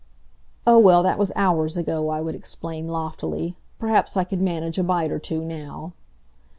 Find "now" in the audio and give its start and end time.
5.45-5.93